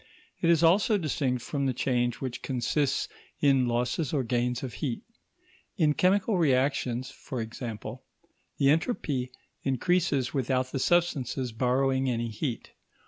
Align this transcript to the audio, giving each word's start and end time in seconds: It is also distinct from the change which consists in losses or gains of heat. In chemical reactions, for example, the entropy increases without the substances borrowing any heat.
It 0.41 0.49
is 0.49 0.63
also 0.63 0.97
distinct 0.97 1.43
from 1.43 1.67
the 1.67 1.75
change 1.75 2.15
which 2.21 2.41
consists 2.41 3.07
in 3.39 3.67
losses 3.67 4.13
or 4.13 4.23
gains 4.23 4.63
of 4.63 4.73
heat. 4.81 5.03
In 5.77 5.93
chemical 5.93 6.39
reactions, 6.39 7.11
for 7.11 7.39
example, 7.39 8.03
the 8.57 8.71
entropy 8.71 9.31
increases 9.61 10.33
without 10.33 10.71
the 10.71 10.79
substances 10.79 11.51
borrowing 11.51 12.09
any 12.09 12.29
heat. 12.29 12.71